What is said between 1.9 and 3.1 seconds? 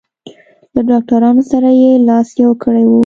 لاس یو کړی و.